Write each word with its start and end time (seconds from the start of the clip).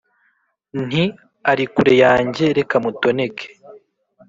nti" 0.85 1.03
ari 1.51 1.65
kure 1.73 1.93
yanjye 2.03 2.43
reka 2.57 2.75
mutoneke", 2.83 3.45